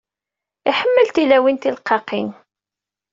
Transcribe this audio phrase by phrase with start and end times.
[0.69, 2.29] Iḥemmel tilawin tileqqaqin.